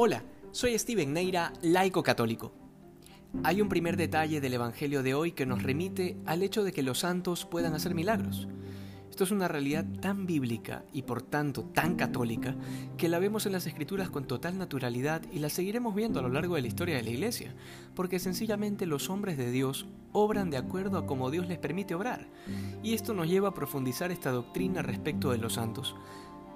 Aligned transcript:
Hola, 0.00 0.22
soy 0.52 0.78
Steven 0.78 1.12
Neira, 1.12 1.52
laico 1.60 2.04
católico. 2.04 2.52
Hay 3.42 3.60
un 3.60 3.68
primer 3.68 3.96
detalle 3.96 4.40
del 4.40 4.54
Evangelio 4.54 5.02
de 5.02 5.12
hoy 5.14 5.32
que 5.32 5.44
nos 5.44 5.64
remite 5.64 6.16
al 6.24 6.44
hecho 6.44 6.62
de 6.62 6.70
que 6.70 6.84
los 6.84 7.00
santos 7.00 7.46
puedan 7.46 7.74
hacer 7.74 7.96
milagros. 7.96 8.46
Esto 9.10 9.24
es 9.24 9.32
una 9.32 9.48
realidad 9.48 9.84
tan 10.00 10.24
bíblica 10.24 10.84
y 10.92 11.02
por 11.02 11.22
tanto 11.22 11.64
tan 11.64 11.96
católica 11.96 12.54
que 12.96 13.08
la 13.08 13.18
vemos 13.18 13.46
en 13.46 13.50
las 13.50 13.66
escrituras 13.66 14.08
con 14.08 14.28
total 14.28 14.56
naturalidad 14.56 15.22
y 15.32 15.40
la 15.40 15.48
seguiremos 15.48 15.96
viendo 15.96 16.20
a 16.20 16.22
lo 16.22 16.28
largo 16.28 16.54
de 16.54 16.62
la 16.62 16.68
historia 16.68 16.94
de 16.94 17.02
la 17.02 17.10
iglesia, 17.10 17.52
porque 17.96 18.20
sencillamente 18.20 18.86
los 18.86 19.10
hombres 19.10 19.36
de 19.36 19.50
Dios 19.50 19.88
obran 20.12 20.48
de 20.50 20.58
acuerdo 20.58 20.98
a 20.98 21.06
como 21.06 21.32
Dios 21.32 21.48
les 21.48 21.58
permite 21.58 21.96
obrar. 21.96 22.28
Y 22.84 22.94
esto 22.94 23.14
nos 23.14 23.26
lleva 23.26 23.48
a 23.48 23.54
profundizar 23.54 24.12
esta 24.12 24.30
doctrina 24.30 24.80
respecto 24.80 25.32
de 25.32 25.38
los 25.38 25.54
santos. 25.54 25.96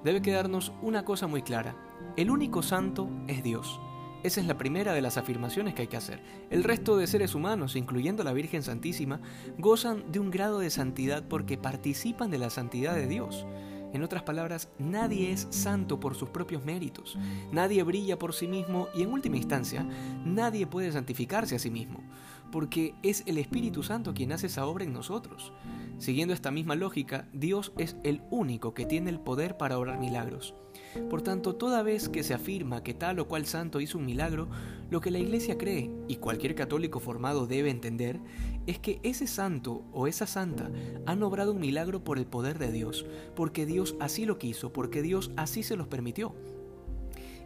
Debe 0.04 0.20
quedarnos 0.20 0.72
una 0.82 1.04
cosa 1.04 1.28
muy 1.28 1.42
clara, 1.42 1.76
el 2.16 2.30
único 2.30 2.62
santo 2.62 3.08
es 3.28 3.42
Dios. 3.42 3.80
Esa 4.24 4.40
es 4.40 4.46
la 4.46 4.58
primera 4.58 4.92
de 4.92 5.00
las 5.00 5.16
afirmaciones 5.16 5.74
que 5.74 5.82
hay 5.82 5.88
que 5.88 5.96
hacer. 5.96 6.22
El 6.50 6.62
resto 6.64 6.96
de 6.96 7.06
seres 7.06 7.34
humanos, 7.34 7.74
incluyendo 7.74 8.22
la 8.22 8.32
Virgen 8.32 8.62
Santísima, 8.62 9.20
gozan 9.58 10.10
de 10.10 10.20
un 10.20 10.30
grado 10.30 10.58
de 10.58 10.70
santidad 10.70 11.24
porque 11.26 11.56
participan 11.56 12.30
de 12.30 12.38
la 12.38 12.50
santidad 12.50 12.94
de 12.94 13.06
Dios. 13.06 13.46
En 13.92 14.02
otras 14.02 14.22
palabras, 14.22 14.70
nadie 14.78 15.32
es 15.32 15.46
santo 15.50 16.00
por 16.00 16.14
sus 16.14 16.30
propios 16.30 16.64
méritos, 16.64 17.18
nadie 17.52 17.82
brilla 17.82 18.18
por 18.18 18.32
sí 18.32 18.48
mismo 18.48 18.88
y 18.94 19.02
en 19.02 19.12
última 19.12 19.36
instancia, 19.36 19.86
nadie 20.24 20.66
puede 20.66 20.90
santificarse 20.92 21.56
a 21.56 21.58
sí 21.58 21.70
mismo, 21.70 22.00
porque 22.50 22.94
es 23.02 23.22
el 23.26 23.38
Espíritu 23.38 23.82
Santo 23.82 24.14
quien 24.14 24.32
hace 24.32 24.46
esa 24.46 24.66
obra 24.66 24.84
en 24.84 24.94
nosotros. 24.94 25.52
Siguiendo 26.02 26.34
esta 26.34 26.50
misma 26.50 26.74
lógica, 26.74 27.28
Dios 27.32 27.72
es 27.78 27.96
el 28.02 28.22
único 28.28 28.74
que 28.74 28.86
tiene 28.86 29.08
el 29.08 29.20
poder 29.20 29.56
para 29.56 29.78
obrar 29.78 30.00
milagros. 30.00 30.52
Por 31.08 31.22
tanto, 31.22 31.54
toda 31.54 31.84
vez 31.84 32.08
que 32.08 32.24
se 32.24 32.34
afirma 32.34 32.82
que 32.82 32.92
tal 32.92 33.20
o 33.20 33.28
cual 33.28 33.46
santo 33.46 33.80
hizo 33.80 33.98
un 33.98 34.06
milagro, 34.06 34.48
lo 34.90 35.00
que 35.00 35.12
la 35.12 35.20
Iglesia 35.20 35.56
cree, 35.56 35.92
y 36.08 36.16
cualquier 36.16 36.56
católico 36.56 36.98
formado 36.98 37.46
debe 37.46 37.70
entender, 37.70 38.18
es 38.66 38.80
que 38.80 38.98
ese 39.04 39.28
santo 39.28 39.84
o 39.92 40.08
esa 40.08 40.26
santa 40.26 40.72
han 41.06 41.22
obrado 41.22 41.52
un 41.52 41.60
milagro 41.60 42.02
por 42.02 42.18
el 42.18 42.26
poder 42.26 42.58
de 42.58 42.72
Dios, 42.72 43.06
porque 43.36 43.64
Dios 43.64 43.94
así 44.00 44.24
lo 44.24 44.38
quiso, 44.38 44.72
porque 44.72 45.02
Dios 45.02 45.30
así 45.36 45.62
se 45.62 45.76
los 45.76 45.86
permitió. 45.86 46.34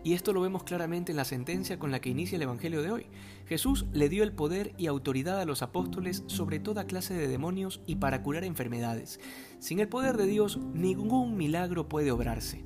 Y 0.06 0.12
esto 0.12 0.32
lo 0.32 0.40
vemos 0.40 0.62
claramente 0.62 1.10
en 1.10 1.16
la 1.16 1.24
sentencia 1.24 1.80
con 1.80 1.90
la 1.90 2.00
que 2.00 2.10
inicia 2.10 2.36
el 2.36 2.42
Evangelio 2.42 2.80
de 2.80 2.92
hoy. 2.92 3.06
Jesús 3.48 3.86
le 3.92 4.08
dio 4.08 4.22
el 4.22 4.30
poder 4.30 4.72
y 4.78 4.86
autoridad 4.86 5.40
a 5.40 5.44
los 5.44 5.62
apóstoles 5.62 6.22
sobre 6.28 6.60
toda 6.60 6.86
clase 6.86 7.12
de 7.12 7.26
demonios 7.26 7.80
y 7.88 7.96
para 7.96 8.22
curar 8.22 8.44
enfermedades. 8.44 9.18
Sin 9.58 9.80
el 9.80 9.88
poder 9.88 10.16
de 10.16 10.26
Dios, 10.26 10.58
ningún 10.58 11.36
milagro 11.36 11.88
puede 11.88 12.12
obrarse. 12.12 12.64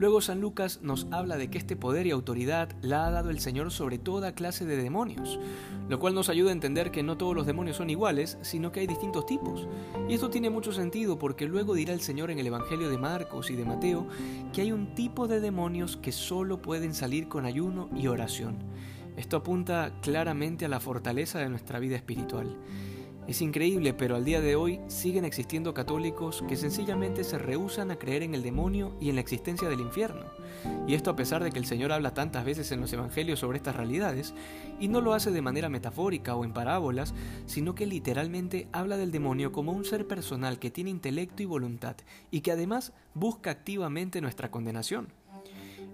Luego 0.00 0.22
San 0.22 0.40
Lucas 0.40 0.80
nos 0.80 1.06
habla 1.10 1.36
de 1.36 1.50
que 1.50 1.58
este 1.58 1.76
poder 1.76 2.06
y 2.06 2.10
autoridad 2.10 2.70
la 2.80 3.04
ha 3.04 3.10
dado 3.10 3.28
el 3.28 3.38
Señor 3.38 3.70
sobre 3.70 3.98
toda 3.98 4.32
clase 4.32 4.64
de 4.64 4.78
demonios, 4.78 5.38
lo 5.90 5.98
cual 5.98 6.14
nos 6.14 6.30
ayuda 6.30 6.48
a 6.48 6.54
entender 6.54 6.90
que 6.90 7.02
no 7.02 7.18
todos 7.18 7.34
los 7.34 7.44
demonios 7.44 7.76
son 7.76 7.90
iguales, 7.90 8.38
sino 8.40 8.72
que 8.72 8.80
hay 8.80 8.86
distintos 8.86 9.26
tipos. 9.26 9.68
Y 10.08 10.14
esto 10.14 10.30
tiene 10.30 10.48
mucho 10.48 10.72
sentido 10.72 11.18
porque 11.18 11.44
luego 11.44 11.74
dirá 11.74 11.92
el 11.92 12.00
Señor 12.00 12.30
en 12.30 12.38
el 12.38 12.46
Evangelio 12.46 12.88
de 12.88 12.96
Marcos 12.96 13.50
y 13.50 13.56
de 13.56 13.66
Mateo 13.66 14.06
que 14.54 14.62
hay 14.62 14.72
un 14.72 14.94
tipo 14.94 15.28
de 15.28 15.38
demonios 15.38 15.98
que 15.98 16.12
solo 16.12 16.62
pueden 16.62 16.94
salir 16.94 17.28
con 17.28 17.44
ayuno 17.44 17.90
y 17.94 18.06
oración. 18.06 18.56
Esto 19.18 19.36
apunta 19.36 19.92
claramente 20.00 20.64
a 20.64 20.70
la 20.70 20.80
fortaleza 20.80 21.40
de 21.40 21.50
nuestra 21.50 21.78
vida 21.78 21.96
espiritual. 21.96 22.56
Es 23.28 23.42
increíble, 23.42 23.94
pero 23.94 24.16
al 24.16 24.24
día 24.24 24.40
de 24.40 24.56
hoy 24.56 24.80
siguen 24.88 25.24
existiendo 25.24 25.72
católicos 25.72 26.42
que 26.48 26.56
sencillamente 26.56 27.22
se 27.22 27.38
rehúsan 27.38 27.90
a 27.90 27.96
creer 27.96 28.24
en 28.24 28.34
el 28.34 28.42
demonio 28.42 28.96
y 29.00 29.08
en 29.08 29.14
la 29.14 29.20
existencia 29.20 29.68
del 29.68 29.80
infierno. 29.80 30.24
Y 30.88 30.94
esto 30.94 31.10
a 31.10 31.16
pesar 31.16 31.44
de 31.44 31.52
que 31.52 31.58
el 31.58 31.66
Señor 31.66 31.92
habla 31.92 32.12
tantas 32.12 32.44
veces 32.44 32.72
en 32.72 32.80
los 32.80 32.92
Evangelios 32.92 33.38
sobre 33.38 33.58
estas 33.58 33.76
realidades, 33.76 34.34
y 34.80 34.88
no 34.88 35.00
lo 35.00 35.14
hace 35.14 35.30
de 35.30 35.42
manera 35.42 35.68
metafórica 35.68 36.34
o 36.34 36.44
en 36.44 36.52
parábolas, 36.52 37.14
sino 37.46 37.74
que 37.74 37.86
literalmente 37.86 38.66
habla 38.72 38.96
del 38.96 39.12
demonio 39.12 39.52
como 39.52 39.72
un 39.72 39.84
ser 39.84 40.08
personal 40.08 40.58
que 40.58 40.70
tiene 40.70 40.90
intelecto 40.90 41.42
y 41.42 41.46
voluntad, 41.46 41.96
y 42.32 42.40
que 42.40 42.52
además 42.52 42.92
busca 43.14 43.50
activamente 43.50 44.20
nuestra 44.20 44.50
condenación. 44.50 45.08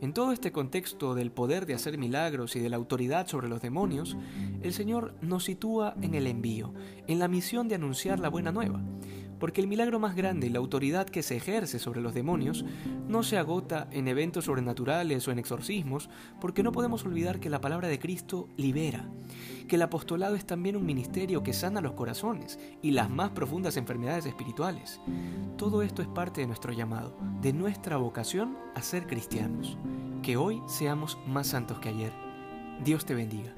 En 0.02 0.12
todo 0.12 0.32
este 0.32 0.52
contexto 0.52 1.14
del 1.14 1.30
poder 1.30 1.64
de 1.64 1.72
hacer 1.72 1.96
milagros 1.96 2.54
y 2.54 2.60
de 2.60 2.68
la 2.68 2.76
autoridad 2.76 3.26
sobre 3.26 3.48
los 3.48 3.62
demonios, 3.62 4.16
el 4.62 4.74
Señor 4.74 5.14
nos 5.22 5.44
sitúa 5.44 5.94
en 6.02 6.14
el 6.14 6.26
envío, 6.26 6.74
en 7.06 7.18
la 7.18 7.28
misión 7.28 7.66
de 7.66 7.76
anunciar 7.76 8.20
la 8.20 8.28
buena 8.28 8.52
nueva. 8.52 8.82
Porque 9.38 9.60
el 9.60 9.66
milagro 9.66 9.98
más 9.98 10.16
grande 10.16 10.46
y 10.46 10.50
la 10.50 10.58
autoridad 10.58 11.06
que 11.06 11.22
se 11.22 11.36
ejerce 11.36 11.78
sobre 11.78 12.00
los 12.00 12.14
demonios 12.14 12.64
no 13.08 13.22
se 13.22 13.38
agota 13.38 13.88
en 13.90 14.08
eventos 14.08 14.46
sobrenaturales 14.46 15.26
o 15.26 15.32
en 15.32 15.38
exorcismos, 15.38 16.08
porque 16.40 16.62
no 16.62 16.72
podemos 16.72 17.04
olvidar 17.04 17.40
que 17.40 17.50
la 17.50 17.60
palabra 17.60 17.88
de 17.88 17.98
Cristo 17.98 18.48
libera, 18.56 19.08
que 19.68 19.76
el 19.76 19.82
apostolado 19.82 20.34
es 20.36 20.46
también 20.46 20.76
un 20.76 20.86
ministerio 20.86 21.42
que 21.42 21.52
sana 21.52 21.80
los 21.80 21.92
corazones 21.92 22.58
y 22.82 22.92
las 22.92 23.10
más 23.10 23.30
profundas 23.30 23.76
enfermedades 23.76 24.26
espirituales. 24.26 25.00
Todo 25.56 25.82
esto 25.82 26.02
es 26.02 26.08
parte 26.08 26.40
de 26.40 26.46
nuestro 26.46 26.72
llamado, 26.72 27.16
de 27.40 27.52
nuestra 27.52 27.96
vocación 27.96 28.56
a 28.74 28.82
ser 28.82 29.06
cristianos. 29.06 29.76
Que 30.22 30.36
hoy 30.36 30.62
seamos 30.66 31.18
más 31.26 31.48
santos 31.48 31.78
que 31.78 31.88
ayer. 31.88 32.12
Dios 32.84 33.04
te 33.04 33.14
bendiga. 33.14 33.54